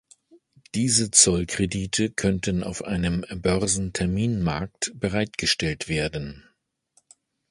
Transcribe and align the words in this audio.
Diese 0.73 1.11
Zollkredite 1.11 2.09
könnten 2.09 2.63
auf 2.63 2.83
einem 2.83 3.23
Börsenterminmarkt 3.35 4.93
bereitgestellt 4.95 5.89
werden. 5.89 6.43